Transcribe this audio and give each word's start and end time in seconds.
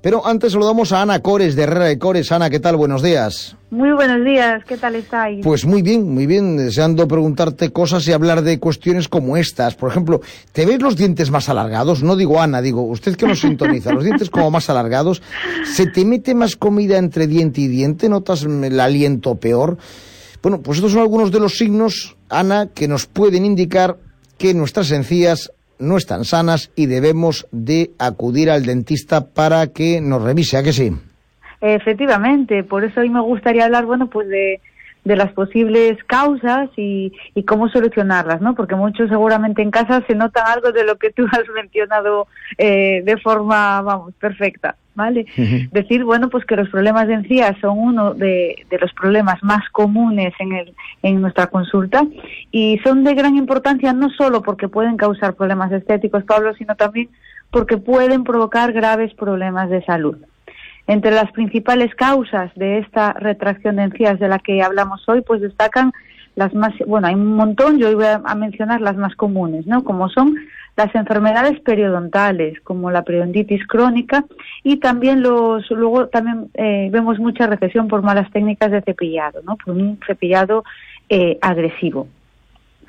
Pero 0.00 0.26
antes 0.26 0.52
saludamos 0.52 0.92
a 0.92 1.02
Ana 1.02 1.20
Cores 1.20 1.56
de 1.56 1.62
Herrera 1.62 1.86
de 1.86 1.98
Cores. 1.98 2.32
Ana, 2.32 2.50
¿qué 2.50 2.60
tal? 2.60 2.76
Buenos 2.76 3.02
días. 3.02 3.56
Muy 3.70 3.92
buenos 3.92 4.22
días, 4.22 4.62
¿qué 4.66 4.76
tal 4.76 4.96
estáis? 4.96 5.42
Pues 5.42 5.64
muy 5.64 5.80
bien, 5.80 6.12
muy 6.12 6.26
bien, 6.26 6.58
deseando 6.58 7.08
preguntarte 7.08 7.72
cosas 7.72 8.06
y 8.06 8.12
hablar 8.12 8.42
de 8.42 8.58
cuestiones 8.60 9.08
como 9.08 9.38
estas. 9.38 9.74
Por 9.76 9.90
ejemplo, 9.90 10.20
¿te 10.52 10.66
ves 10.66 10.82
los 10.82 10.94
dientes 10.94 11.30
más 11.30 11.48
alargados? 11.48 12.02
No 12.02 12.14
digo 12.14 12.40
Ana, 12.40 12.60
digo 12.60 12.82
usted 12.82 13.16
que 13.16 13.26
nos 13.26 13.40
sintoniza, 13.40 13.92
los 13.92 14.04
dientes 14.04 14.28
como 14.28 14.50
más 14.50 14.68
alargados. 14.68 15.22
¿Se 15.64 15.86
te 15.86 16.04
mete 16.04 16.34
más 16.34 16.56
comida 16.56 16.98
entre 16.98 17.26
diente 17.26 17.62
y 17.62 17.68
diente? 17.68 18.10
¿Notas 18.10 18.42
el 18.42 18.78
aliento 18.78 19.36
peor? 19.36 19.78
Bueno, 20.42 20.60
pues 20.60 20.78
estos 20.78 20.92
son 20.92 21.00
algunos 21.00 21.30
de 21.30 21.40
los 21.40 21.56
signos, 21.56 22.16
Ana, 22.28 22.66
que 22.74 22.88
nos 22.88 23.06
pueden 23.06 23.46
indicar 23.46 23.96
que 24.36 24.52
nuestras 24.52 24.90
encías 24.90 25.52
no 25.82 25.96
están 25.96 26.24
sanas 26.24 26.70
y 26.76 26.86
debemos 26.86 27.46
de 27.52 27.90
acudir 27.98 28.50
al 28.50 28.64
dentista 28.64 29.32
para 29.34 29.66
que 29.68 30.00
nos 30.00 30.22
revise, 30.22 30.56
¿a 30.56 30.62
que 30.62 30.72
sí? 30.72 30.92
Efectivamente, 31.60 32.64
por 32.64 32.84
eso 32.84 33.00
hoy 33.00 33.10
me 33.10 33.20
gustaría 33.20 33.64
hablar, 33.64 33.86
bueno, 33.86 34.08
pues 34.08 34.28
de, 34.28 34.60
de 35.04 35.16
las 35.16 35.32
posibles 35.32 36.02
causas 36.04 36.70
y, 36.76 37.12
y, 37.34 37.42
cómo 37.42 37.68
solucionarlas, 37.68 38.40
¿no? 38.40 38.54
Porque 38.54 38.76
muchos 38.76 39.08
seguramente 39.08 39.60
en 39.60 39.72
casa 39.72 40.02
se 40.06 40.14
nota 40.14 40.44
algo 40.52 40.70
de 40.70 40.84
lo 40.84 40.96
que 40.96 41.10
tú 41.10 41.26
has 41.32 41.48
mencionado 41.54 42.28
eh, 42.56 43.02
de 43.04 43.16
forma, 43.18 43.82
vamos, 43.82 44.14
perfecta, 44.14 44.76
¿vale? 44.94 45.26
Decir, 45.72 46.04
bueno, 46.04 46.28
pues 46.28 46.44
que 46.44 46.54
los 46.54 46.68
problemas 46.68 47.08
de 47.08 47.14
encías 47.14 47.56
son 47.60 47.78
uno 47.78 48.14
de, 48.14 48.64
de, 48.70 48.78
los 48.78 48.92
problemas 48.92 49.42
más 49.42 49.68
comunes 49.70 50.32
en, 50.38 50.52
el, 50.52 50.74
en 51.02 51.20
nuestra 51.20 51.48
consulta 51.48 52.06
y 52.52 52.78
son 52.84 53.02
de 53.02 53.14
gran 53.14 53.36
importancia 53.36 53.92
no 53.92 54.08
solo 54.10 54.42
porque 54.42 54.68
pueden 54.68 54.96
causar 54.96 55.34
problemas 55.34 55.72
estéticos, 55.72 56.22
Pablo, 56.24 56.54
sino 56.54 56.76
también 56.76 57.08
porque 57.50 57.76
pueden 57.76 58.22
provocar 58.24 58.72
graves 58.72 59.12
problemas 59.14 59.68
de 59.68 59.84
salud. 59.84 60.16
Entre 60.92 61.10
las 61.10 61.32
principales 61.32 61.94
causas 61.94 62.50
de 62.54 62.80
esta 62.80 63.14
retracción 63.14 63.76
de 63.76 63.84
encías 63.84 64.20
de 64.20 64.28
la 64.28 64.38
que 64.38 64.62
hablamos 64.62 65.02
hoy, 65.08 65.22
pues 65.22 65.40
destacan 65.40 65.90
las 66.34 66.52
más, 66.52 66.74
bueno, 66.86 67.06
hay 67.06 67.14
un 67.14 67.34
montón, 67.34 67.78
yo 67.78 67.90
voy 67.96 68.04
a 68.04 68.34
mencionar 68.34 68.82
las 68.82 68.98
más 68.98 69.16
comunes, 69.16 69.66
¿no? 69.66 69.84
Como 69.84 70.10
son 70.10 70.36
las 70.76 70.94
enfermedades 70.94 71.58
periodontales, 71.60 72.60
como 72.60 72.90
la 72.90 73.04
periodontitis 73.04 73.66
crónica, 73.66 74.26
y 74.62 74.80
también 74.80 75.22
los, 75.22 75.70
luego 75.70 76.08
también 76.08 76.50
eh, 76.52 76.90
vemos 76.92 77.18
mucha 77.18 77.46
recesión 77.46 77.88
por 77.88 78.02
malas 78.02 78.30
técnicas 78.30 78.70
de 78.70 78.82
cepillado, 78.82 79.40
¿no? 79.46 79.56
Por 79.56 79.74
un 79.74 79.98
cepillado 80.06 80.62
eh, 81.08 81.38
agresivo. 81.40 82.06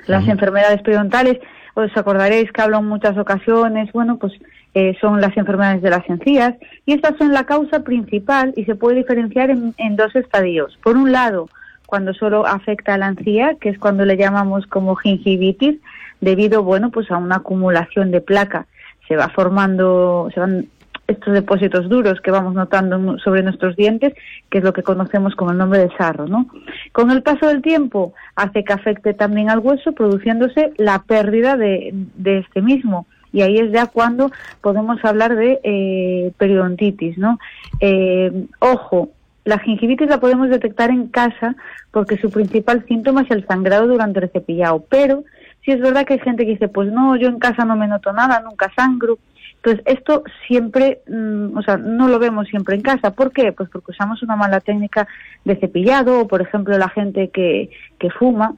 Las 0.06 0.28
enfermedades 0.28 0.82
periodontales, 0.82 1.38
os 1.72 1.96
acordaréis 1.96 2.52
que 2.52 2.60
hablo 2.60 2.80
en 2.80 2.84
muchas 2.84 3.16
ocasiones, 3.16 3.90
bueno, 3.92 4.18
pues 4.18 4.34
eh, 4.74 4.96
son 5.00 5.20
las 5.20 5.36
enfermedades 5.36 5.82
de 5.82 5.90
las 5.90 6.08
encías 6.10 6.54
y 6.84 6.94
estas 6.94 7.16
son 7.16 7.32
la 7.32 7.44
causa 7.44 7.84
principal 7.84 8.52
y 8.56 8.64
se 8.64 8.74
puede 8.74 8.96
diferenciar 8.96 9.50
en, 9.50 9.96
dos 9.96 10.16
estadios. 10.16 10.76
Por 10.82 10.96
un 10.96 11.12
lado, 11.12 11.48
cuando 11.86 12.12
solo 12.12 12.44
afecta 12.44 12.94
a 12.94 12.98
la 12.98 13.06
encía, 13.06 13.54
que 13.60 13.68
es 13.68 13.78
cuando 13.78 14.04
le 14.04 14.16
llamamos 14.16 14.66
como 14.66 14.96
gingivitis, 14.96 15.76
debido, 16.20 16.64
bueno, 16.64 16.90
pues 16.90 17.08
a 17.12 17.18
una 17.18 17.36
acumulación 17.36 18.10
de 18.10 18.20
placa. 18.20 18.66
Se 19.06 19.14
va 19.14 19.28
formando, 19.28 20.28
se 20.34 20.40
van 20.40 20.66
estos 21.06 21.34
depósitos 21.34 21.88
duros 21.88 22.20
que 22.20 22.32
vamos 22.32 22.54
notando 22.54 23.18
sobre 23.18 23.42
nuestros 23.44 23.76
dientes, 23.76 24.14
que 24.50 24.58
es 24.58 24.64
lo 24.64 24.72
que 24.72 24.82
conocemos 24.82 25.36
como 25.36 25.52
el 25.52 25.58
nombre 25.58 25.78
de 25.78 25.96
sarro, 25.96 26.26
¿no? 26.26 26.48
Con 26.90 27.12
el 27.12 27.22
paso 27.22 27.46
del 27.46 27.62
tiempo 27.62 28.12
hace 28.34 28.64
que 28.64 28.72
afecte 28.72 29.14
también 29.14 29.50
al 29.50 29.60
hueso, 29.60 29.92
produciéndose 29.92 30.72
la 30.78 31.02
pérdida 31.02 31.56
de, 31.56 31.90
de 31.92 32.38
este 32.38 32.60
mismo 32.60 33.06
y 33.34 33.42
ahí 33.42 33.58
es 33.58 33.72
ya 33.72 33.86
cuando 33.86 34.30
podemos 34.60 35.04
hablar 35.04 35.34
de 35.34 35.58
eh, 35.64 36.32
periodontitis, 36.38 37.18
¿no? 37.18 37.40
Eh, 37.80 38.46
ojo, 38.60 39.10
la 39.44 39.58
gingivitis 39.58 40.08
la 40.08 40.20
podemos 40.20 40.48
detectar 40.48 40.90
en 40.90 41.08
casa 41.08 41.56
porque 41.90 42.16
su 42.16 42.30
principal 42.30 42.84
síntoma 42.86 43.22
es 43.22 43.30
el 43.32 43.44
sangrado 43.46 43.88
durante 43.88 44.20
el 44.20 44.30
cepillado, 44.30 44.84
pero 44.88 45.24
si 45.64 45.72
es 45.72 45.80
verdad 45.80 46.06
que 46.06 46.12
hay 46.14 46.20
gente 46.20 46.44
que 46.44 46.52
dice, 46.52 46.68
pues 46.68 46.92
no, 46.92 47.16
yo 47.16 47.26
en 47.26 47.40
casa 47.40 47.64
no 47.64 47.74
me 47.74 47.88
noto 47.88 48.12
nada, 48.12 48.40
nunca 48.40 48.70
sangro. 48.76 49.18
Entonces, 49.56 49.82
esto 49.86 50.22
siempre, 50.46 51.00
mm, 51.08 51.56
o 51.56 51.62
sea, 51.62 51.76
no 51.76 52.06
lo 52.06 52.20
vemos 52.20 52.46
siempre 52.48 52.76
en 52.76 52.82
casa. 52.82 53.14
¿Por 53.14 53.32
qué? 53.32 53.50
Pues 53.50 53.68
porque 53.70 53.90
usamos 53.90 54.22
una 54.22 54.36
mala 54.36 54.60
técnica 54.60 55.08
de 55.44 55.56
cepillado 55.56 56.20
o, 56.20 56.28
por 56.28 56.40
ejemplo, 56.40 56.76
la 56.78 56.90
gente 56.90 57.30
que, 57.30 57.70
que 57.98 58.10
fuma, 58.10 58.54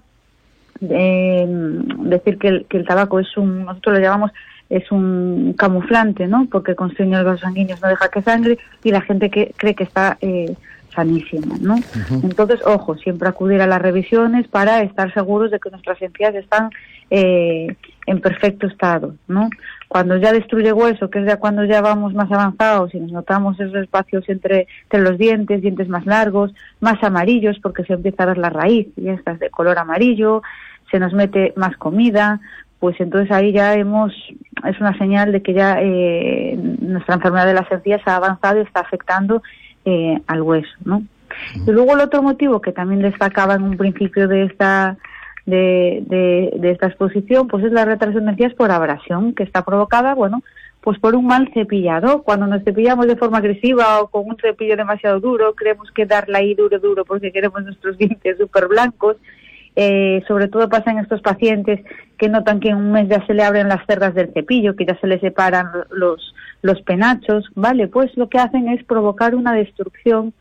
eh, 0.81 1.47
decir 1.49 2.39
que 2.39 2.49
el, 2.49 2.67
que 2.67 2.77
el 2.77 2.87
tabaco 2.87 3.21
es 3.21 3.37
un, 3.37 3.65
nosotros 3.65 3.97
lo 3.97 4.03
llamamos 4.03 4.33
es 4.69 4.91
un 4.91 5.55
camuflante, 5.57 6.27
¿no? 6.27 6.49
Porque 6.51 6.75
constriñe 6.75 7.23
los 7.23 7.41
sanguíneos, 7.41 7.81
no 7.81 7.89
deja 7.89 8.09
que 8.09 8.23
sangre 8.23 8.59
y 8.83 8.91
la 8.91 9.01
gente 9.01 9.31
que 9.31 9.53
cree 9.57 9.75
que 9.75 9.85
está 9.85 10.19
eh, 10.21 10.55
sanísima, 10.95 11.57
¿no? 11.61 11.75
Uh 11.75 11.79
-huh. 11.79 12.25
Entonces, 12.25 12.61
ojo, 12.65 12.97
siempre 12.97 13.29
acudir 13.29 13.61
a 13.61 13.67
las 13.67 13.81
revisiones 13.81 14.49
para 14.49 14.83
estar 14.83 15.13
seguros 15.13 15.51
de 15.51 15.61
que 15.61 15.71
nuestras 15.71 16.01
encías 16.03 16.35
están 16.35 16.71
eh, 17.11 17.77
en 18.07 18.21
perfecto 18.21 18.67
estado, 18.67 19.15
¿no? 19.29 19.49
Cuando 19.89 20.17
ya 20.17 20.33
destruye 20.33 20.73
hueso, 20.73 21.11
que 21.11 21.21
es 21.21 21.27
ya 21.27 21.37
cuando 21.37 21.65
ya 21.65 21.81
vamos 21.81 22.15
más 22.15 22.31
avanzados 22.33 22.95
y 22.95 22.99
nos 22.99 23.13
notamos 23.13 23.61
esos 23.61 23.77
espacios 23.77 24.29
entre, 24.29 24.67
entre 24.85 25.01
los 25.01 25.19
dientes, 25.19 25.63
dientes 25.63 25.89
más 25.89 26.07
largos, 26.07 26.53
más 26.81 27.01
amarillos, 27.05 27.59
porque 27.63 27.85
se 27.85 27.93
empieza 27.93 28.25
a 28.25 28.27
ver 28.27 28.39
la 28.39 28.51
raíz 28.51 28.89
y 28.97 29.09
estas 29.09 29.39
de 29.39 29.51
color 29.51 29.79
amarillo, 29.79 30.43
se 30.91 30.99
nos 30.99 31.13
mete 31.13 31.53
más 31.57 31.77
comida, 31.77 32.41
pues 32.79 33.01
entonces 33.01 33.31
ahí 33.31 33.53
ya 33.53 33.75
hemos, 33.75 34.13
es 34.65 34.81
una 34.81 34.97
señal 34.99 35.33
de 35.33 35.43
que 35.43 35.55
ya 35.55 35.79
eh, 35.81 36.57
nuestra 36.81 37.15
enfermedad 37.15 37.47
de 37.47 37.55
las 37.55 37.71
encías 37.71 38.03
ha 38.07 38.17
avanzado 38.17 38.59
y 38.59 38.63
está 38.63 38.81
afectando 38.81 39.43
eh, 39.85 40.21
al 40.27 40.43
hueso, 40.43 40.75
¿no? 40.85 41.03
Y 41.67 41.71
luego 41.71 41.95
el 41.95 42.01
otro 42.01 42.23
motivo 42.23 42.61
que 42.61 42.73
también 42.73 43.03
destacaba 43.03 43.55
en 43.55 43.63
un 43.63 43.77
principio 43.77 44.29
de 44.29 44.45
esta 44.45 44.97
de, 45.45 46.03
de, 46.07 46.59
de 46.59 46.71
esta 46.73 46.89
exposición, 46.89 47.47
pues 47.47 47.65
es 47.65 47.73
la 47.73 47.85
retracción 47.85 48.25
de 48.25 48.33
encías 48.33 48.55
por 48.55 48.71
abrasión, 48.71 49.33
que 49.33 49.45
está 49.45 49.65
provocada, 49.65 50.15
bueno, 50.15 50.43
pues 50.81 50.99
por 50.99 51.15
un 51.15 51.27
mal 51.27 51.51
cepillado. 51.55 52.23
Cuando 52.23 52.47
nos 52.47 52.63
cepillamos 52.63 53.07
de 53.07 53.17
forma 53.17 53.39
agresiva 53.39 54.01
o 54.01 54.09
con 54.09 54.29
un 54.29 54.37
cepillo 54.37 54.77
demasiado 54.77 55.21
duro, 55.21 55.55
creemos 55.55 55.91
que 55.91 56.07
darle 56.07 56.39
ahí 56.39 56.55
duro, 56.55 56.79
duro, 56.79 57.05
porque 57.05 57.33
queremos 57.33 57.65
nuestros 57.65 57.97
dientes 57.99 58.39
súper 58.39 58.69
blancos 58.69 59.17
eh, 59.77 60.23
sobre 60.27 60.49
todo 60.49 60.69
pasa 60.69 60.91
en 60.91 60.99
estos 60.99 61.21
pacientes 61.21 61.81
que 62.19 62.29
notan 62.29 62.61
que 62.61 62.71
en 62.71 62.77
un 62.77 62.93
mes 62.93 63.09
ya 63.09 63.25
se 63.27 63.35
le 63.35 63.45
abren 63.45 63.69
las 63.69 63.85
cerdas 63.87 64.15
del 64.15 64.33
cepillo, 64.33 64.75
que 64.75 64.87
ya 64.87 64.99
se 64.99 65.07
le 65.07 65.21
separan 65.21 65.67
los, 65.91 66.35
los 66.63 66.81
penachos, 66.83 67.45
¿vale? 67.55 67.87
Pues 67.87 68.17
lo 68.17 68.29
que 68.29 68.39
hacen 68.39 68.69
es 68.69 68.83
provocar 68.85 69.35
una 69.35 69.53
destrucción 69.53 70.33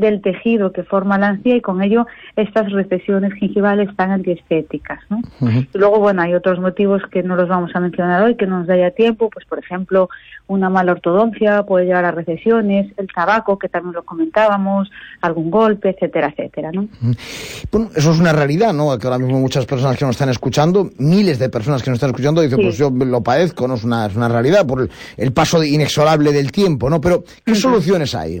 del 0.00 0.20
tejido 0.20 0.72
que 0.72 0.82
forma 0.82 1.18
la 1.18 1.28
encía 1.28 1.56
y 1.56 1.60
con 1.60 1.82
ello 1.82 2.06
estas 2.36 2.72
recesiones 2.72 3.32
gingivales 3.34 3.94
tan 3.96 4.10
antiestéticas. 4.10 5.00
¿no? 5.08 5.18
Uh 5.40 5.46
-huh. 5.48 5.68
Y 5.72 5.78
luego, 5.78 5.98
bueno, 6.00 6.22
hay 6.22 6.34
otros 6.34 6.58
motivos 6.58 7.02
que 7.10 7.22
no 7.22 7.36
los 7.36 7.48
vamos 7.48 7.70
a 7.74 7.80
mencionar 7.80 8.22
hoy, 8.22 8.36
que 8.36 8.46
no 8.46 8.58
nos 8.58 8.66
da 8.66 8.76
ya 8.76 8.90
tiempo, 8.90 9.30
pues 9.30 9.46
por 9.46 9.58
ejemplo, 9.58 10.08
una 10.46 10.68
mala 10.68 10.92
ortodoncia 10.92 11.62
puede 11.62 11.86
llevar 11.86 12.04
a 12.06 12.10
recesiones, 12.10 12.92
el 12.96 13.06
tabaco, 13.14 13.58
que 13.58 13.68
también 13.68 13.94
lo 13.94 14.02
comentábamos, 14.02 14.90
algún 15.20 15.50
golpe, 15.50 15.90
etcétera, 15.90 16.28
etcétera. 16.36 16.72
¿no? 16.72 16.82
Uh 16.82 16.88
-huh. 17.02 17.66
Bueno, 17.70 17.90
eso 17.94 18.10
es 18.12 18.18
una 18.18 18.32
realidad, 18.32 18.72
¿no? 18.72 18.98
Que 18.98 19.06
ahora 19.06 19.18
mismo 19.18 19.38
muchas 19.38 19.66
personas 19.66 19.96
que 19.96 20.04
nos 20.04 20.16
están 20.16 20.28
escuchando, 20.28 20.90
miles 20.98 21.38
de 21.38 21.48
personas 21.48 21.82
que 21.82 21.90
nos 21.90 21.98
están 21.98 22.10
escuchando, 22.10 22.40
dicen, 22.40 22.58
sí. 22.58 22.64
pues 22.64 22.78
yo 22.78 22.90
lo 22.90 23.22
padezco, 23.22 23.68
¿no? 23.68 23.74
Es 23.74 23.84
una, 23.84 24.06
es 24.06 24.16
una 24.16 24.28
realidad 24.28 24.66
por 24.66 24.80
el, 24.82 24.90
el 25.16 25.32
paso 25.32 25.62
inexorable 25.62 26.32
del 26.32 26.50
tiempo, 26.50 26.90
¿no? 26.90 27.00
Pero, 27.00 27.22
¿qué 27.44 27.52
uh 27.52 27.54
-huh. 27.54 27.60
soluciones 27.60 28.14
hay? 28.14 28.40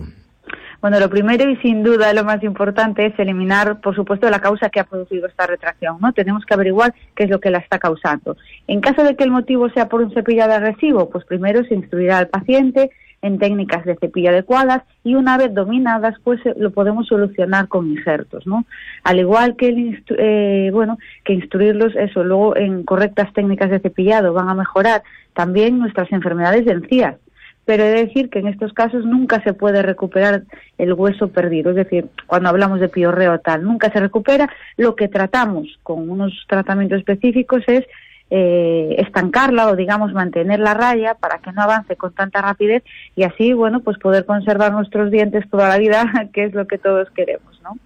Bueno, 0.80 0.98
lo 0.98 1.10
primero 1.10 1.48
y 1.50 1.56
sin 1.56 1.82
duda 1.82 2.12
lo 2.14 2.24
más 2.24 2.42
importante 2.42 3.04
es 3.04 3.18
eliminar, 3.18 3.80
por 3.82 3.94
supuesto, 3.94 4.30
la 4.30 4.40
causa 4.40 4.70
que 4.70 4.80
ha 4.80 4.84
producido 4.84 5.26
esta 5.26 5.46
retracción, 5.46 5.98
¿no? 6.00 6.14
Tenemos 6.14 6.46
que 6.46 6.54
averiguar 6.54 6.94
qué 7.14 7.24
es 7.24 7.30
lo 7.30 7.38
que 7.38 7.50
la 7.50 7.58
está 7.58 7.78
causando. 7.78 8.38
En 8.66 8.80
caso 8.80 9.04
de 9.04 9.14
que 9.14 9.24
el 9.24 9.30
motivo 9.30 9.68
sea 9.68 9.90
por 9.90 10.00
un 10.00 10.12
cepillado 10.14 10.54
agresivo, 10.54 11.10
pues 11.10 11.26
primero 11.26 11.62
se 11.64 11.74
instruirá 11.74 12.16
al 12.16 12.28
paciente 12.28 12.90
en 13.20 13.38
técnicas 13.38 13.84
de 13.84 13.96
cepillo 13.96 14.30
adecuadas 14.30 14.82
y 15.04 15.16
una 15.16 15.36
vez 15.36 15.52
dominadas, 15.52 16.14
pues 16.24 16.40
eh, 16.46 16.54
lo 16.56 16.70
podemos 16.70 17.06
solucionar 17.08 17.68
con 17.68 17.90
injertos, 17.90 18.46
¿no? 18.46 18.64
Al 19.04 19.18
igual 19.18 19.56
que 19.56 19.68
el 19.68 20.02
eh, 20.16 20.70
bueno, 20.72 20.96
que 21.24 21.34
instruirlos 21.34 21.94
eso 21.94 22.24
luego 22.24 22.56
en 22.56 22.84
correctas 22.84 23.30
técnicas 23.34 23.68
de 23.68 23.80
cepillado 23.80 24.32
van 24.32 24.48
a 24.48 24.54
mejorar 24.54 25.02
también 25.34 25.78
nuestras 25.78 26.10
enfermedades 26.10 26.64
de 26.64 26.72
encías 26.72 27.16
pero 27.64 27.84
he 27.84 27.90
de 27.90 28.06
decir 28.06 28.30
que 28.30 28.40
en 28.40 28.48
estos 28.48 28.72
casos 28.72 29.04
nunca 29.04 29.42
se 29.42 29.52
puede 29.52 29.82
recuperar 29.82 30.42
el 30.78 30.92
hueso 30.92 31.28
perdido, 31.28 31.70
es 31.70 31.76
decir, 31.76 32.08
cuando 32.26 32.48
hablamos 32.48 32.80
de 32.80 32.88
piorreo 32.88 33.38
tal, 33.40 33.62
nunca 33.62 33.92
se 33.92 34.00
recupera. 34.00 34.48
Lo 34.76 34.96
que 34.96 35.08
tratamos 35.08 35.78
con 35.82 36.10
unos 36.10 36.32
tratamientos 36.48 36.98
específicos 36.98 37.62
es 37.66 37.84
eh, 38.30 38.94
estancarla 38.98 39.68
o 39.68 39.76
digamos 39.76 40.12
mantener 40.12 40.60
la 40.60 40.74
raya 40.74 41.14
para 41.14 41.38
que 41.38 41.52
no 41.52 41.62
avance 41.62 41.96
con 41.96 42.12
tanta 42.12 42.40
rapidez 42.40 42.84
y 43.16 43.24
así, 43.24 43.52
bueno, 43.52 43.80
pues 43.80 43.98
poder 43.98 44.24
conservar 44.24 44.72
nuestros 44.72 45.10
dientes 45.10 45.48
toda 45.50 45.68
la 45.68 45.78
vida, 45.78 46.10
que 46.32 46.44
es 46.44 46.54
lo 46.54 46.66
que 46.66 46.78
todos 46.78 47.08
queremos, 47.10 47.60
¿no? 47.62 47.76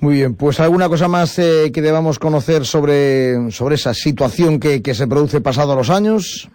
Muy 0.00 0.14
bien, 0.14 0.34
pues 0.34 0.60
alguna 0.60 0.88
cosa 0.88 1.08
más 1.08 1.38
eh, 1.38 1.70
que 1.74 1.82
debamos 1.82 2.18
conocer 2.18 2.64
sobre, 2.64 3.50
sobre 3.50 3.74
esa 3.74 3.92
situación 3.92 4.58
que, 4.58 4.80
que 4.80 4.94
se 4.94 5.06
produce 5.06 5.40
pasado 5.40 5.74
los 5.74 5.90
años. 5.90 6.48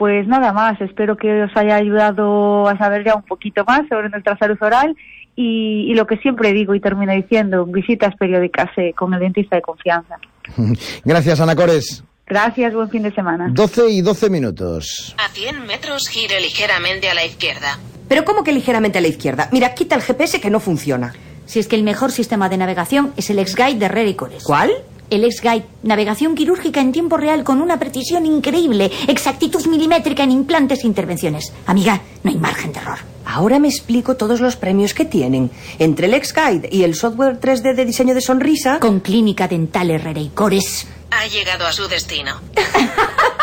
Pues 0.00 0.26
nada 0.26 0.54
más, 0.54 0.80
espero 0.80 1.18
que 1.18 1.42
os 1.42 1.54
haya 1.54 1.76
ayudado 1.76 2.66
a 2.66 2.78
saber 2.78 3.04
ya 3.04 3.14
un 3.14 3.22
poquito 3.22 3.66
más 3.66 3.82
sobre 3.86 4.08
nuestra 4.08 4.34
salud 4.38 4.56
oral 4.62 4.96
y, 5.36 5.92
lo 5.92 6.06
que 6.06 6.16
siempre 6.16 6.54
digo 6.54 6.74
y 6.74 6.80
termino 6.80 7.12
diciendo, 7.12 7.66
visitas 7.66 8.14
periódicas 8.16 8.70
eh, 8.78 8.94
con 8.96 9.12
el 9.12 9.20
dentista 9.20 9.56
de 9.56 9.62
confianza. 9.62 10.16
Gracias, 11.04 11.38
Ana 11.42 11.54
Cores. 11.54 12.02
Gracias, 12.26 12.72
buen 12.72 12.88
fin 12.88 13.02
de 13.02 13.12
semana. 13.12 13.50
12 13.52 13.90
y 13.90 14.00
12 14.00 14.30
minutos. 14.30 15.14
A 15.18 15.28
100 15.28 15.66
metros 15.66 16.08
gire 16.08 16.40
ligeramente 16.40 17.10
a 17.10 17.12
la 17.12 17.26
izquierda. 17.26 17.78
¿Pero 18.08 18.24
cómo 18.24 18.42
que 18.42 18.52
ligeramente 18.52 18.96
a 18.96 19.02
la 19.02 19.08
izquierda? 19.08 19.50
Mira, 19.52 19.74
quita 19.74 19.96
el 19.96 20.00
GPS 20.00 20.40
que 20.40 20.48
no 20.48 20.60
funciona. 20.60 21.12
Si 21.44 21.58
es 21.58 21.68
que 21.68 21.76
el 21.76 21.82
mejor 21.82 22.10
sistema 22.10 22.48
de 22.48 22.56
navegación 22.56 23.12
es 23.18 23.28
el 23.28 23.38
X-Guide 23.38 23.78
de 23.78 23.84
Herrera 23.84 24.08
y 24.08 24.14
Cores. 24.14 24.44
¿Cuál? 24.44 24.70
El 25.10 25.24
X-Guide, 25.24 25.66
navegación 25.82 26.36
quirúrgica 26.36 26.80
en 26.80 26.92
tiempo 26.92 27.16
real 27.16 27.42
con 27.42 27.60
una 27.60 27.80
precisión 27.80 28.26
increíble, 28.26 28.90
exactitud 29.08 29.66
milimétrica 29.66 30.22
en 30.22 30.30
implantes 30.30 30.84
e 30.84 30.86
intervenciones. 30.86 31.52
Amiga, 31.66 32.00
no 32.22 32.30
hay 32.30 32.36
margen 32.36 32.72
de 32.72 32.78
error. 32.78 32.98
Ahora 33.24 33.58
me 33.58 33.68
explico 33.68 34.16
todos 34.16 34.40
los 34.40 34.56
premios 34.56 34.94
que 34.94 35.04
tienen. 35.04 35.50
Entre 35.78 36.06
el 36.06 36.14
X-Guide 36.14 36.68
y 36.70 36.84
el 36.84 36.94
software 36.94 37.40
3D 37.40 37.74
de 37.74 37.84
diseño 37.84 38.14
de 38.14 38.20
sonrisa. 38.20 38.78
Con 38.80 39.00
Clínica 39.00 39.48
Dental 39.48 39.90
Herrera 39.90 40.20
y 40.20 40.28
Cores. 40.28 40.86
Ha 41.10 41.26
llegado 41.26 41.66
a 41.66 41.72
su 41.72 41.88
destino. 41.88 42.40